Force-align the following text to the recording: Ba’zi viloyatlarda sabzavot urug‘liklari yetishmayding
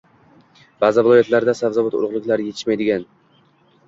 Ba’zi 0.83 1.03
viloyatlarda 1.07 1.53
sabzavot 1.59 1.97
urug‘liklari 1.99 2.47
yetishmayding 2.47 3.05